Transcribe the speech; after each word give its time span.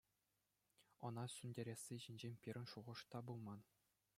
Ӑна 1.09 1.25
сӳнтересси 1.35 1.95
ҫинчен 2.07 2.35
пирӗн 2.47 2.65
шухӑш 2.73 2.99
та 3.13 3.19
пулман. 3.29 3.61